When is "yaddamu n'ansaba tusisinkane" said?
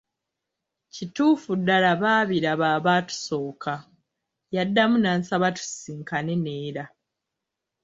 4.55-6.33